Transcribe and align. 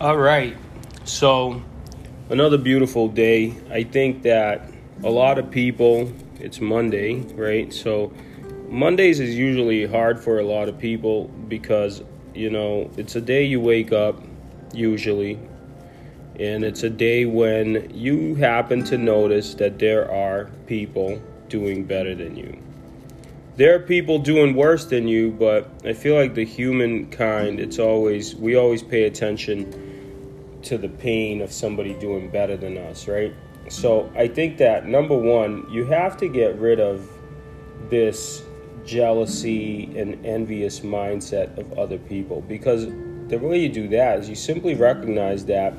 All 0.00 0.16
right. 0.16 0.56
So, 1.04 1.62
another 2.28 2.58
beautiful 2.58 3.06
day. 3.06 3.54
I 3.70 3.84
think 3.84 4.24
that 4.24 4.68
a 5.04 5.08
lot 5.08 5.38
of 5.38 5.52
people, 5.52 6.12
it's 6.40 6.60
Monday, 6.60 7.20
right? 7.34 7.72
So, 7.72 8.12
Mondays 8.68 9.20
is 9.20 9.36
usually 9.36 9.86
hard 9.86 10.18
for 10.18 10.40
a 10.40 10.42
lot 10.44 10.68
of 10.68 10.80
people 10.80 11.28
because, 11.46 12.02
you 12.34 12.50
know, 12.50 12.90
it's 12.96 13.14
a 13.14 13.20
day 13.20 13.44
you 13.44 13.60
wake 13.60 13.92
up, 13.92 14.20
usually, 14.72 15.38
and 16.40 16.64
it's 16.64 16.82
a 16.82 16.90
day 16.90 17.24
when 17.24 17.88
you 17.94 18.34
happen 18.34 18.82
to 18.86 18.98
notice 18.98 19.54
that 19.54 19.78
there 19.78 20.10
are 20.10 20.50
people 20.66 21.22
doing 21.48 21.84
better 21.84 22.16
than 22.16 22.34
you. 22.34 22.63
There 23.56 23.76
are 23.76 23.78
people 23.78 24.18
doing 24.18 24.56
worse 24.56 24.84
than 24.84 25.06
you, 25.06 25.30
but 25.30 25.70
I 25.84 25.92
feel 25.92 26.16
like 26.16 26.34
the 26.34 26.44
humankind, 26.44 27.60
it's 27.60 27.78
always, 27.78 28.34
we 28.34 28.56
always 28.56 28.82
pay 28.82 29.04
attention 29.04 30.60
to 30.62 30.76
the 30.76 30.88
pain 30.88 31.40
of 31.40 31.52
somebody 31.52 31.94
doing 31.94 32.30
better 32.30 32.56
than 32.56 32.76
us, 32.76 33.06
right? 33.06 33.32
So 33.68 34.10
I 34.16 34.26
think 34.26 34.58
that 34.58 34.88
number 34.88 35.16
one, 35.16 35.70
you 35.70 35.84
have 35.84 36.16
to 36.16 36.28
get 36.28 36.58
rid 36.58 36.80
of 36.80 37.08
this 37.90 38.42
jealousy 38.84 39.84
and 39.96 40.26
envious 40.26 40.80
mindset 40.80 41.56
of 41.56 41.78
other 41.78 41.98
people 41.98 42.40
because 42.42 42.86
the 43.28 43.38
way 43.38 43.60
you 43.60 43.68
do 43.68 43.86
that 43.88 44.18
is 44.18 44.28
you 44.28 44.34
simply 44.34 44.74
recognize 44.74 45.46
that 45.46 45.74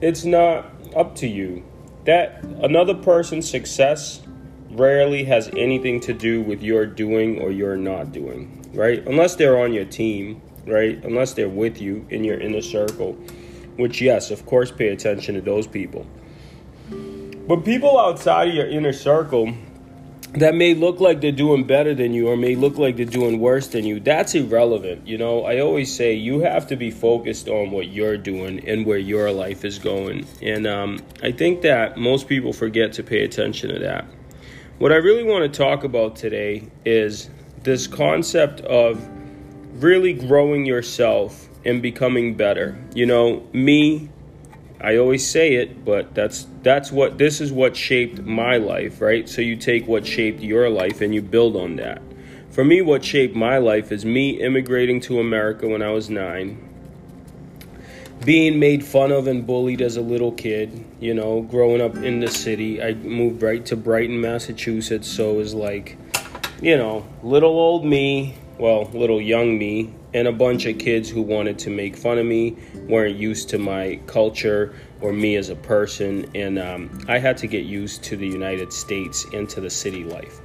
it's 0.00 0.24
not 0.24 0.72
up 0.96 1.14
to 1.16 1.28
you. 1.28 1.64
That 2.04 2.42
another 2.62 2.94
person's 2.94 3.48
success 3.48 4.25
rarely 4.70 5.24
has 5.24 5.48
anything 5.56 6.00
to 6.00 6.12
do 6.12 6.42
with 6.42 6.62
your 6.62 6.86
doing 6.86 7.40
or 7.40 7.50
your 7.50 7.76
not 7.76 8.12
doing, 8.12 8.64
right? 8.74 9.06
Unless 9.06 9.36
they're 9.36 9.58
on 9.58 9.72
your 9.72 9.84
team, 9.84 10.40
right? 10.66 11.02
Unless 11.04 11.34
they're 11.34 11.48
with 11.48 11.80
you 11.80 12.06
in 12.10 12.24
your 12.24 12.38
inner 12.38 12.62
circle, 12.62 13.12
which, 13.76 14.00
yes, 14.00 14.30
of 14.30 14.46
course, 14.46 14.70
pay 14.70 14.88
attention 14.88 15.34
to 15.34 15.40
those 15.40 15.66
people. 15.66 16.06
But 17.46 17.64
people 17.64 17.98
outside 17.98 18.48
of 18.48 18.54
your 18.54 18.66
inner 18.66 18.92
circle 18.92 19.54
that 20.34 20.54
may 20.54 20.74
look 20.74 21.00
like 21.00 21.20
they're 21.20 21.32
doing 21.32 21.64
better 21.64 21.94
than 21.94 22.12
you 22.12 22.28
or 22.28 22.36
may 22.36 22.56
look 22.56 22.76
like 22.76 22.96
they're 22.96 23.06
doing 23.06 23.38
worse 23.38 23.68
than 23.68 23.84
you, 23.84 24.00
that's 24.00 24.34
irrelevant. 24.34 25.06
You 25.06 25.16
know, 25.16 25.44
I 25.44 25.60
always 25.60 25.94
say 25.94 26.12
you 26.14 26.40
have 26.40 26.66
to 26.68 26.76
be 26.76 26.90
focused 26.90 27.48
on 27.48 27.70
what 27.70 27.88
you're 27.88 28.18
doing 28.18 28.66
and 28.68 28.84
where 28.84 28.98
your 28.98 29.30
life 29.30 29.64
is 29.64 29.78
going. 29.78 30.26
And 30.42 30.66
um, 30.66 31.00
I 31.22 31.32
think 31.32 31.62
that 31.62 31.96
most 31.96 32.28
people 32.28 32.52
forget 32.52 32.92
to 32.94 33.02
pay 33.02 33.24
attention 33.24 33.70
to 33.70 33.78
that. 33.78 34.04
What 34.78 34.92
I 34.92 34.96
really 34.96 35.22
want 35.22 35.50
to 35.50 35.58
talk 35.58 35.84
about 35.84 36.16
today 36.16 36.68
is 36.84 37.30
this 37.62 37.86
concept 37.86 38.60
of 38.60 39.08
really 39.82 40.12
growing 40.12 40.66
yourself 40.66 41.48
and 41.64 41.80
becoming 41.80 42.34
better. 42.34 42.76
You 42.94 43.06
know, 43.06 43.46
me 43.54 44.10
I 44.78 44.98
always 44.98 45.26
say 45.26 45.54
it, 45.54 45.82
but 45.82 46.14
that's 46.14 46.46
that's 46.62 46.92
what 46.92 47.16
this 47.16 47.40
is 47.40 47.50
what 47.52 47.74
shaped 47.74 48.20
my 48.22 48.58
life, 48.58 49.00
right? 49.00 49.26
So 49.26 49.40
you 49.40 49.56
take 49.56 49.88
what 49.88 50.06
shaped 50.06 50.40
your 50.40 50.68
life 50.68 51.00
and 51.00 51.14
you 51.14 51.22
build 51.22 51.56
on 51.56 51.76
that. 51.76 52.02
For 52.50 52.62
me, 52.62 52.82
what 52.82 53.02
shaped 53.02 53.34
my 53.34 53.56
life 53.56 53.90
is 53.90 54.04
me 54.04 54.40
immigrating 54.42 55.00
to 55.02 55.20
America 55.20 55.66
when 55.66 55.80
I 55.80 55.90
was 55.90 56.10
nine, 56.10 56.62
being 58.24 58.58
made 58.58 58.84
fun 58.84 59.12
of 59.12 59.26
and 59.26 59.46
bullied 59.46 59.82
as 59.82 59.96
a 59.96 60.00
little 60.00 60.32
kid, 60.32 60.84
you 61.00 61.14
know, 61.14 61.42
growing 61.42 61.80
up 61.80 61.96
in 61.96 62.20
the 62.20 62.28
city. 62.28 62.82
I 62.82 62.94
moved 62.94 63.42
right 63.42 63.64
to 63.66 63.76
Brighton, 63.76 64.20
Massachusetts, 64.20 65.08
so 65.08 65.34
it 65.34 65.36
was 65.36 65.54
like, 65.54 65.96
you 66.60 66.76
know, 66.76 67.06
little 67.22 67.58
old 67.58 67.84
me, 67.84 68.36
well, 68.58 68.84
little 68.92 69.20
young 69.20 69.58
me, 69.58 69.92
and 70.14 70.26
a 70.26 70.32
bunch 70.32 70.64
of 70.64 70.78
kids 70.78 71.10
who 71.10 71.20
wanted 71.20 71.58
to 71.58 71.70
make 71.70 71.94
fun 71.94 72.18
of 72.18 72.24
me, 72.24 72.56
weren't 72.88 73.16
used 73.16 73.50
to 73.50 73.58
my 73.58 74.00
culture 74.06 74.74
or 75.02 75.12
me 75.12 75.36
as 75.36 75.50
a 75.50 75.56
person, 75.56 76.30
and 76.34 76.58
um, 76.58 77.04
I 77.06 77.18
had 77.18 77.36
to 77.38 77.46
get 77.46 77.64
used 77.64 78.02
to 78.04 78.16
the 78.16 78.26
United 78.26 78.72
States 78.72 79.26
and 79.34 79.48
to 79.50 79.60
the 79.60 79.68
city 79.68 80.04
life. 80.04 80.40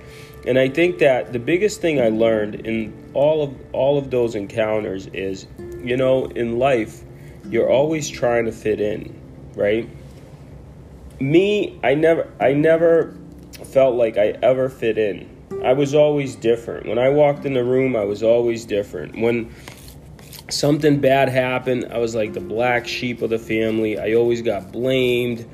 And 0.45 0.59
I 0.59 0.69
think 0.69 0.99
that 0.99 1.31
the 1.31 1.39
biggest 1.39 1.81
thing 1.81 2.01
I 2.01 2.09
learned 2.09 2.55
in 2.55 3.11
all 3.13 3.43
of 3.43 3.55
all 3.73 3.97
of 3.97 4.09
those 4.09 4.35
encounters 4.35 5.07
is, 5.07 5.47
you 5.83 5.95
know, 5.95 6.25
in 6.25 6.57
life, 6.57 7.03
you're 7.51 7.69
always 7.69 8.09
trying 8.09 8.45
to 8.45 8.51
fit 8.51 8.79
in, 8.79 9.13
right? 9.55 9.87
Me, 11.19 11.79
I 11.83 11.93
never 11.93 12.31
I 12.39 12.53
never 12.53 13.15
felt 13.65 13.95
like 13.95 14.17
I 14.17 14.29
ever 14.41 14.69
fit 14.69 14.97
in. 14.97 15.29
I 15.63 15.73
was 15.73 15.93
always 15.93 16.35
different. 16.35 16.87
When 16.87 16.97
I 16.97 17.09
walked 17.09 17.45
in 17.45 17.53
the 17.53 17.63
room, 17.63 17.95
I 17.95 18.05
was 18.05 18.23
always 18.23 18.65
different. 18.65 19.21
When 19.21 19.53
something 20.49 20.99
bad 20.99 21.29
happened, 21.29 21.89
I 21.91 21.99
was 21.99 22.15
like 22.15 22.33
the 22.33 22.39
black 22.39 22.87
sheep 22.87 23.21
of 23.21 23.29
the 23.29 23.37
family. 23.37 23.99
I 23.99 24.13
always 24.13 24.41
got 24.41 24.71
blamed. 24.71 25.47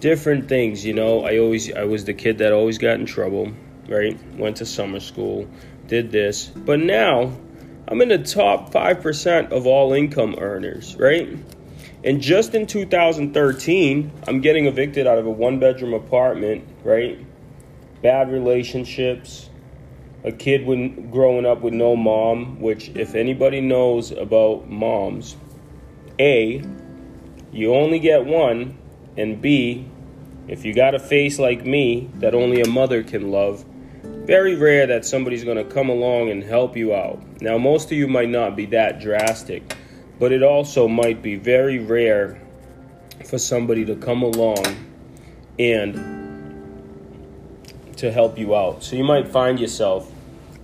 Different 0.00 0.48
things, 0.48 0.84
you 0.84 0.92
know. 0.92 1.24
I 1.24 1.38
always 1.38 1.72
I 1.72 1.84
was 1.84 2.04
the 2.04 2.12
kid 2.12 2.38
that 2.38 2.52
always 2.52 2.78
got 2.78 2.98
in 2.98 3.06
trouble, 3.06 3.52
right? 3.88 4.18
Went 4.36 4.56
to 4.56 4.66
summer 4.66 5.00
school, 5.00 5.48
did 5.86 6.10
this. 6.10 6.48
But 6.48 6.80
now 6.80 7.32
I'm 7.94 8.02
in 8.02 8.08
the 8.08 8.18
top 8.18 8.72
5% 8.72 9.52
of 9.52 9.68
all 9.68 9.92
income 9.92 10.34
earners, 10.40 10.96
right? 10.96 11.28
And 12.02 12.20
just 12.20 12.52
in 12.52 12.66
2013, 12.66 14.10
I'm 14.26 14.40
getting 14.40 14.66
evicted 14.66 15.06
out 15.06 15.18
of 15.18 15.26
a 15.26 15.30
one 15.30 15.60
bedroom 15.60 15.94
apartment, 15.94 16.66
right? 16.82 17.24
Bad 18.02 18.32
relationships, 18.32 19.48
a 20.24 20.32
kid 20.32 20.66
when 20.66 21.08
growing 21.12 21.46
up 21.46 21.60
with 21.60 21.72
no 21.72 21.94
mom, 21.94 22.60
which 22.60 22.88
if 22.96 23.14
anybody 23.14 23.60
knows 23.60 24.10
about 24.10 24.68
moms, 24.68 25.36
A, 26.18 26.64
you 27.52 27.76
only 27.76 28.00
get 28.00 28.26
one, 28.26 28.76
and 29.16 29.40
B, 29.40 29.88
if 30.48 30.64
you 30.64 30.74
got 30.74 30.96
a 30.96 30.98
face 30.98 31.38
like 31.38 31.64
me 31.64 32.10
that 32.14 32.34
only 32.34 32.60
a 32.60 32.66
mother 32.66 33.04
can 33.04 33.30
love, 33.30 33.64
very 34.26 34.54
rare 34.54 34.86
that 34.86 35.04
somebody's 35.04 35.44
going 35.44 35.56
to 35.56 35.64
come 35.64 35.88
along 35.88 36.30
and 36.30 36.42
help 36.42 36.76
you 36.76 36.94
out. 36.94 37.20
Now, 37.40 37.58
most 37.58 37.86
of 37.86 37.92
you 37.92 38.08
might 38.08 38.30
not 38.30 38.56
be 38.56 38.66
that 38.66 39.00
drastic, 39.00 39.76
but 40.18 40.32
it 40.32 40.42
also 40.42 40.88
might 40.88 41.22
be 41.22 41.36
very 41.36 41.78
rare 41.78 42.40
for 43.26 43.38
somebody 43.38 43.84
to 43.84 43.96
come 43.96 44.22
along 44.22 44.64
and 45.58 45.94
to 47.96 48.10
help 48.10 48.38
you 48.38 48.54
out. 48.54 48.82
So 48.82 48.96
you 48.96 49.04
might 49.04 49.28
find 49.28 49.60
yourself 49.60 50.10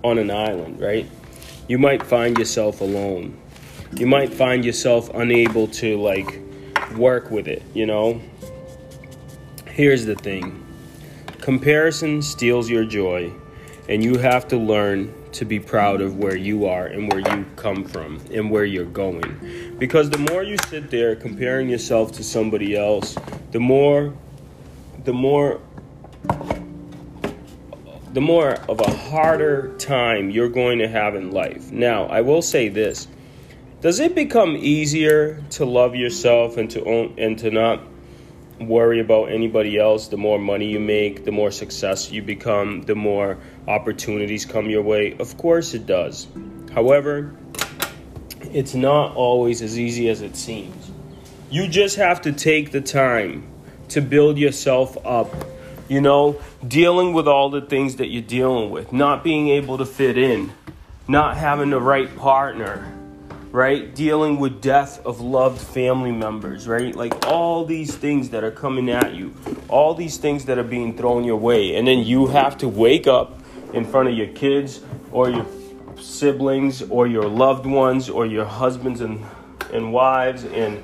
on 0.03 0.17
an 0.17 0.31
island, 0.31 0.79
right? 0.79 1.07
You 1.67 1.77
might 1.77 2.03
find 2.03 2.37
yourself 2.37 2.81
alone. 2.81 3.37
You 3.95 4.07
might 4.07 4.33
find 4.33 4.65
yourself 4.65 5.09
unable 5.13 5.67
to 5.67 6.01
like 6.01 6.39
work 6.95 7.29
with 7.31 7.47
it, 7.47 7.61
you 7.73 7.85
know? 7.85 8.21
Here's 9.67 10.05
the 10.05 10.15
thing. 10.15 10.65
Comparison 11.41 12.21
steals 12.21 12.69
your 12.69 12.85
joy, 12.85 13.33
and 13.89 14.03
you 14.03 14.19
have 14.19 14.47
to 14.49 14.57
learn 14.57 15.11
to 15.31 15.43
be 15.43 15.59
proud 15.59 15.99
of 15.99 16.17
where 16.17 16.35
you 16.35 16.67
are 16.67 16.85
and 16.85 17.11
where 17.11 17.19
you 17.19 17.45
come 17.55 17.83
from 17.83 18.21
and 18.31 18.51
where 18.51 18.63
you're 18.63 18.85
going. 18.85 19.75
Because 19.79 20.11
the 20.11 20.19
more 20.19 20.43
you 20.43 20.55
sit 20.67 20.91
there 20.91 21.15
comparing 21.15 21.67
yourself 21.67 22.11
to 22.13 22.23
somebody 22.23 22.77
else, 22.77 23.17
the 23.51 23.59
more 23.59 24.13
the 25.03 25.13
more 25.13 25.59
the 28.13 28.21
more 28.21 28.51
of 28.69 28.79
a 28.79 28.91
harder 28.91 29.75
time 29.79 30.29
you're 30.29 30.49
going 30.49 30.77
to 30.77 30.87
have 30.87 31.15
in 31.15 31.31
life. 31.31 31.71
Now, 31.71 32.05
I 32.05 32.21
will 32.21 32.43
say 32.43 32.69
this. 32.69 33.07
Does 33.79 33.99
it 33.99 34.13
become 34.13 34.55
easier 34.57 35.41
to 35.51 35.65
love 35.65 35.95
yourself 35.95 36.57
and 36.57 36.69
to 36.69 36.83
own, 36.83 37.15
and 37.17 37.39
to 37.39 37.49
not 37.49 37.81
worry 38.67 38.99
about 38.99 39.25
anybody 39.25 39.77
else 39.77 40.07
the 40.07 40.17
more 40.17 40.39
money 40.39 40.67
you 40.67 40.79
make, 40.79 41.25
the 41.25 41.31
more 41.31 41.51
success 41.51 42.11
you 42.11 42.21
become, 42.21 42.81
the 42.83 42.95
more 42.95 43.37
opportunities 43.67 44.45
come 44.45 44.69
your 44.69 44.81
way? 44.81 45.15
Of 45.17 45.37
course 45.37 45.73
it 45.73 45.85
does. 45.85 46.27
However, 46.73 47.35
it's 48.41 48.73
not 48.73 49.15
always 49.15 49.61
as 49.61 49.77
easy 49.77 50.09
as 50.09 50.21
it 50.21 50.35
seems. 50.35 50.91
You 51.49 51.67
just 51.67 51.97
have 51.97 52.21
to 52.21 52.31
take 52.31 52.71
the 52.71 52.81
time 52.81 53.47
to 53.89 54.01
build 54.01 54.37
yourself 54.37 54.97
up 55.05 55.33
you 55.91 55.99
know, 55.99 56.39
dealing 56.65 57.11
with 57.11 57.27
all 57.27 57.49
the 57.49 57.59
things 57.59 57.97
that 57.97 58.07
you're 58.07 58.21
dealing 58.21 58.69
with, 58.69 58.93
not 58.93 59.25
being 59.25 59.49
able 59.49 59.77
to 59.77 59.85
fit 59.85 60.17
in, 60.17 60.49
not 61.05 61.35
having 61.35 61.69
the 61.69 61.81
right 61.81 62.15
partner, 62.15 62.97
right? 63.51 63.93
Dealing 63.93 64.39
with 64.39 64.61
death 64.61 65.05
of 65.05 65.19
loved 65.19 65.61
family 65.61 66.11
members, 66.11 66.67
right? 66.67 66.95
Like 66.95 67.27
all 67.27 67.65
these 67.65 67.95
things 67.95 68.29
that 68.29 68.43
are 68.43 68.51
coming 68.51 68.89
at 68.89 69.13
you, 69.13 69.33
all 69.67 69.93
these 69.93 70.17
things 70.17 70.45
that 70.45 70.57
are 70.57 70.63
being 70.63 70.95
thrown 70.95 71.23
your 71.23 71.37
way. 71.37 71.75
And 71.75 71.87
then 71.87 71.99
you 71.99 72.27
have 72.27 72.57
to 72.59 72.67
wake 72.67 73.07
up 73.07 73.39
in 73.73 73.85
front 73.85 74.09
of 74.09 74.15
your 74.15 74.27
kids 74.27 74.81
or 75.11 75.29
your 75.29 75.45
siblings 75.99 76.81
or 76.83 77.07
your 77.07 77.27
loved 77.27 77.65
ones 77.65 78.09
or 78.09 78.25
your 78.25 78.45
husbands 78.45 79.01
and, 79.01 79.23
and 79.71 79.91
wives, 79.93 80.45
and 80.45 80.81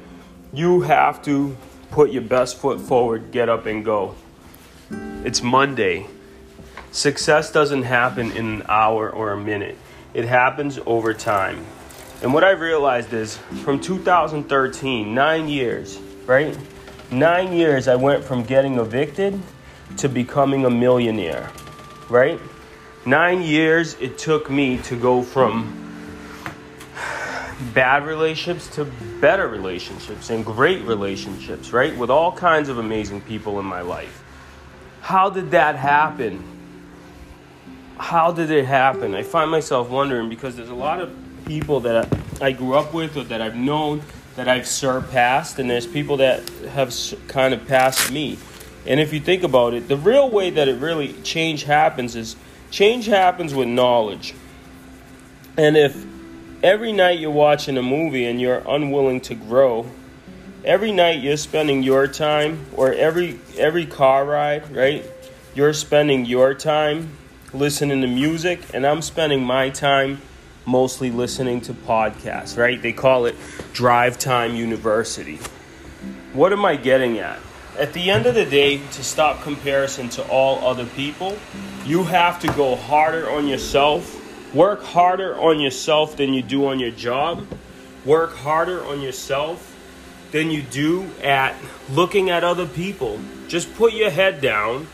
you 0.53 0.81
have 0.81 1.21
to 1.23 1.55
put 1.91 2.11
your 2.11 2.21
best 2.21 2.57
foot 2.57 2.79
forward, 2.79 3.31
get 3.31 3.49
up 3.49 3.65
and 3.65 3.83
go. 3.83 4.15
It's 5.23 5.41
Monday. 5.41 6.07
Success 6.91 7.51
doesn't 7.51 7.83
happen 7.83 8.31
in 8.31 8.47
an 8.47 8.63
hour 8.67 9.09
or 9.09 9.31
a 9.31 9.37
minute, 9.37 9.77
it 10.13 10.25
happens 10.25 10.79
over 10.85 11.13
time. 11.13 11.65
And 12.23 12.33
what 12.33 12.43
I 12.43 12.51
realized 12.51 13.13
is 13.13 13.37
from 13.63 13.79
2013, 13.79 15.13
nine 15.13 15.47
years, 15.47 15.99
right? 16.25 16.57
Nine 17.11 17.53
years 17.53 17.87
I 17.87 17.95
went 17.95 18.23
from 18.23 18.41
getting 18.41 18.79
evicted 18.79 19.39
to 19.97 20.09
becoming 20.09 20.65
a 20.65 20.69
millionaire, 20.69 21.51
right? 22.09 22.39
Nine 23.05 23.43
years 23.43 23.95
it 24.01 24.17
took 24.17 24.49
me 24.49 24.79
to 24.79 24.95
go 24.95 25.21
from 25.21 25.83
bad 27.73 28.05
relationships 28.05 28.67
to 28.75 28.85
better 29.21 29.47
relationships 29.47 30.31
and 30.31 30.43
great 30.43 30.83
relationships, 30.85 31.71
right? 31.71 31.95
With 31.95 32.09
all 32.09 32.31
kinds 32.31 32.67
of 32.67 32.79
amazing 32.79 33.21
people 33.21 33.59
in 33.59 33.65
my 33.65 33.81
life. 33.81 34.23
How 35.01 35.29
did 35.29 35.51
that 35.51 35.75
happen? 35.75 36.43
How 37.97 38.31
did 38.31 38.49
it 38.49 38.65
happen? 38.65 39.13
I 39.13 39.21
find 39.21 39.51
myself 39.51 39.89
wondering 39.89 40.29
because 40.29 40.55
there's 40.55 40.69
a 40.69 40.75
lot 40.75 40.99
of 40.99 41.26
people 41.47 41.79
that 41.81 42.07
I 42.41 42.51
grew 42.51 42.75
up 42.75 42.93
with 42.93 43.17
or 43.17 43.23
that 43.23 43.41
I've 43.41 43.55
known 43.55 44.03
that 44.35 44.47
I've 44.47 44.67
surpassed, 44.67 45.57
and 45.57 45.67
there's 45.67 45.87
people 45.87 46.17
that 46.17 46.47
have 46.69 46.93
kind 47.27 47.55
of 47.55 47.65
passed 47.65 48.11
me. 48.11 48.37
And 48.85 48.99
if 48.99 49.11
you 49.11 49.19
think 49.19 49.41
about 49.41 49.73
it, 49.73 49.87
the 49.87 49.97
real 49.97 50.29
way 50.29 50.51
that 50.51 50.67
it 50.67 50.79
really 50.79 51.13
change 51.23 51.63
happens 51.63 52.15
is 52.15 52.35
change 52.69 53.07
happens 53.07 53.55
with 53.55 53.67
knowledge. 53.67 54.35
And 55.57 55.75
if 55.75 56.05
every 56.61 56.91
night 56.91 57.19
you're 57.19 57.31
watching 57.31 57.77
a 57.77 57.81
movie 57.81 58.25
and 58.25 58.39
you're 58.39 58.61
unwilling 58.67 59.21
to 59.21 59.33
grow, 59.33 59.89
every 60.63 60.91
night 60.91 61.21
you're 61.21 61.37
spending 61.37 61.81
your 61.81 62.07
time 62.07 62.65
or 62.75 62.93
every 62.93 63.39
every 63.57 63.87
car 63.87 64.23
ride, 64.23 64.75
right? 64.75 65.03
You're 65.55 65.73
spending 65.73 66.25
your 66.25 66.53
time 66.53 67.09
listening 67.53 68.01
to 68.01 68.07
music 68.07 68.61
and 68.73 68.85
I'm 68.85 69.01
spending 69.01 69.43
my 69.43 69.71
time 69.71 70.21
mostly 70.67 71.09
listening 71.09 71.61
to 71.61 71.73
podcasts, 71.73 72.57
right? 72.57 72.79
They 72.79 72.93
call 72.93 73.25
it 73.25 73.35
drive 73.73 74.19
time 74.19 74.55
university. 74.55 75.39
What 76.33 76.53
am 76.53 76.63
I 76.65 76.75
getting 76.75 77.17
at? 77.17 77.39
At 77.79 77.93
the 77.93 78.11
end 78.11 78.25
of 78.27 78.35
the 78.35 78.45
day, 78.45 78.77
to 78.77 79.03
stop 79.03 79.41
comparison 79.41 80.09
to 80.09 80.27
all 80.29 80.67
other 80.67 80.85
people, 80.85 81.37
you 81.85 82.03
have 82.03 82.39
to 82.41 82.47
go 82.53 82.75
harder 82.75 83.29
on 83.29 83.47
yourself 83.47 84.17
Work 84.53 84.81
harder 84.81 85.37
on 85.37 85.59
yourself 85.59 86.15
than 86.15 86.33
you 86.33 86.41
do 86.41 86.67
on 86.67 86.79
your 86.79 86.91
job. 86.91 87.45
Work 88.05 88.35
harder 88.37 88.83
on 88.85 89.01
yourself 89.01 89.75
than 90.31 90.49
you 90.49 90.61
do 90.61 91.09
at 91.21 91.53
looking 91.89 92.29
at 92.29 92.45
other 92.45 92.65
people. 92.65 93.19
Just 93.49 93.73
put 93.75 93.93
your 93.93 94.09
head 94.09 94.39
down 94.39 94.87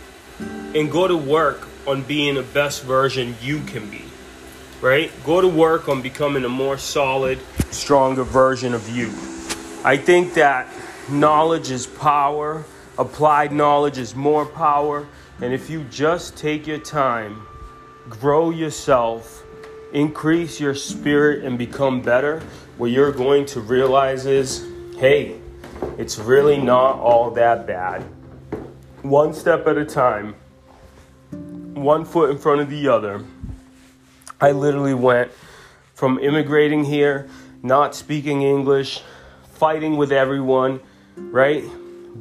and 0.74 0.92
go 0.92 1.08
to 1.08 1.16
work 1.16 1.68
on 1.86 2.02
being 2.02 2.34
the 2.34 2.42
best 2.42 2.84
version 2.84 3.36
you 3.42 3.60
can 3.62 3.90
be. 3.92 4.02
Right? 4.84 5.12
Go 5.24 5.40
to 5.40 5.48
work 5.48 5.88
on 5.88 6.02
becoming 6.02 6.44
a 6.44 6.50
more 6.50 6.78
solid, 6.78 7.40
stronger 7.72 8.26
version 8.26 8.74
of 8.74 8.90
you. 8.90 9.08
I 9.86 9.96
think 9.96 10.34
that 10.34 10.68
knowledge 11.10 11.72
is 11.72 11.88
power, 11.88 12.66
applied 12.98 13.54
knowledge 13.54 13.98
is 13.98 14.14
more 14.14 14.46
power, 14.46 15.08
and 15.40 15.54
if 15.54 15.70
you 15.70 15.86
just 15.86 16.36
take 16.36 16.68
your 16.68 16.80
time, 16.80 17.48
grow 18.10 18.50
yourself, 18.50 19.46
increase 19.94 20.60
your 20.60 20.76
spirit 20.76 21.46
and 21.46 21.58
become 21.58 22.02
better, 22.02 22.42
what 22.78 22.92
you're 22.92 23.14
going 23.14 23.46
to 23.46 23.62
realize 23.62 24.26
is 24.26 24.68
hey, 25.00 25.40
it's 25.98 26.20
really 26.20 26.58
not 26.58 27.00
all 27.00 27.32
that 27.32 27.66
bad. 27.66 28.02
One 29.02 29.34
step 29.34 29.66
at 29.66 29.78
a 29.78 29.86
time, 29.86 30.36
one 31.32 32.04
foot 32.04 32.32
in 32.32 32.38
front 32.38 32.60
of 32.60 32.70
the 32.70 32.90
other. 32.90 33.24
I 34.40 34.52
literally 34.52 34.94
went 34.94 35.32
from 35.94 36.20
immigrating 36.20 36.84
here, 36.84 37.30
not 37.62 37.96
speaking 37.96 38.42
English, 38.42 39.02
fighting 39.54 39.98
with 39.98 40.12
everyone, 40.12 40.82
right? 41.16 41.64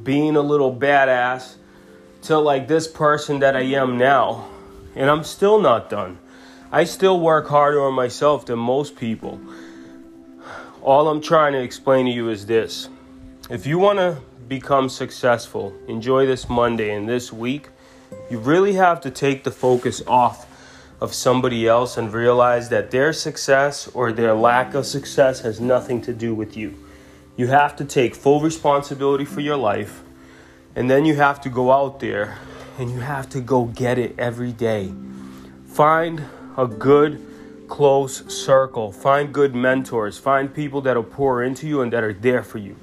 Being 0.04 0.36
a 0.36 0.40
little 0.40 0.74
badass 0.74 1.56
to 2.22 2.38
like 2.38 2.68
this 2.68 2.86
person 2.86 3.40
that 3.40 3.56
I 3.56 3.62
am 3.62 3.98
now. 3.98 4.48
And 4.94 5.10
I'm 5.10 5.24
still 5.24 5.60
not 5.60 5.90
done. 5.90 6.18
I 6.70 6.84
still 6.84 7.20
work 7.20 7.48
harder 7.48 7.82
on 7.82 7.94
myself 7.94 8.46
than 8.46 8.58
most 8.58 8.96
people. 8.96 9.40
All 10.82 11.08
I'm 11.08 11.20
trying 11.20 11.52
to 11.52 11.62
explain 11.62 12.06
to 12.06 12.12
you 12.12 12.28
is 12.28 12.46
this. 12.46 12.88
If 13.50 13.66
you 13.66 13.78
want 13.78 13.98
to 13.98 14.18
become 14.48 14.88
successful, 14.88 15.74
enjoy 15.88 16.26
this 16.26 16.48
Monday 16.48 16.94
and 16.94 17.08
this 17.08 17.32
week, 17.32 17.68
you 18.30 18.38
really 18.38 18.74
have 18.74 19.00
to 19.02 19.10
take 19.10 19.44
the 19.44 19.50
focus 19.50 20.02
off 20.06 20.46
of 21.02 21.12
somebody 21.12 21.66
else 21.66 21.96
and 21.96 22.12
realize 22.12 22.68
that 22.68 22.92
their 22.92 23.12
success 23.12 23.88
or 23.88 24.12
their 24.12 24.34
lack 24.34 24.72
of 24.72 24.86
success 24.86 25.40
has 25.40 25.60
nothing 25.60 26.00
to 26.00 26.14
do 26.14 26.32
with 26.32 26.56
you. 26.56 26.72
You 27.36 27.48
have 27.48 27.74
to 27.76 27.84
take 27.84 28.14
full 28.14 28.40
responsibility 28.40 29.24
for 29.24 29.40
your 29.40 29.56
life, 29.56 30.04
and 30.76 30.88
then 30.88 31.04
you 31.04 31.16
have 31.16 31.40
to 31.40 31.48
go 31.48 31.72
out 31.72 31.98
there 31.98 32.38
and 32.78 32.88
you 32.88 33.00
have 33.00 33.28
to 33.30 33.40
go 33.40 33.64
get 33.64 33.98
it 33.98 34.14
every 34.16 34.52
day. 34.52 34.94
Find 35.66 36.22
a 36.56 36.68
good, 36.68 37.20
close 37.66 38.32
circle. 38.32 38.92
Find 38.92 39.34
good 39.34 39.56
mentors. 39.56 40.18
Find 40.18 40.54
people 40.54 40.82
that'll 40.82 41.02
pour 41.02 41.42
into 41.42 41.66
you 41.66 41.80
and 41.80 41.92
that 41.92 42.04
are 42.04 42.14
there 42.14 42.44
for 42.44 42.58
you. 42.58 42.76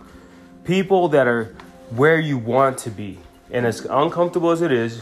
People 0.66 1.08
that 1.08 1.26
are 1.26 1.56
where 1.92 2.20
you 2.20 2.38
want 2.38 2.80
to 2.80 2.90
be. 2.90 3.18
And 3.50 3.66
as 3.66 3.86
uncomfortable 3.86 4.52
as 4.52 4.62
it 4.62 4.74
is, 4.74 5.02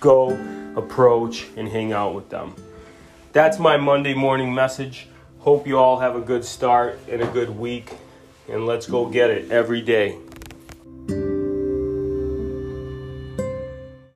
go, 0.00 0.38
approach, 0.76 1.46
and 1.56 1.68
hang 1.68 1.92
out 1.92 2.14
with 2.14 2.28
them. 2.28 2.54
That's 3.32 3.58
my 3.58 3.76
Monday 3.76 4.14
morning 4.14 4.54
message. 4.54 5.08
Hope 5.40 5.66
you 5.66 5.78
all 5.78 5.98
have 5.98 6.16
a 6.16 6.20
good 6.20 6.44
start 6.44 6.98
and 7.10 7.22
a 7.22 7.26
good 7.26 7.50
week. 7.50 7.92
And 8.48 8.66
let's 8.66 8.86
go 8.86 9.06
get 9.06 9.30
it 9.30 9.50
every 9.50 9.82
day. 9.82 10.16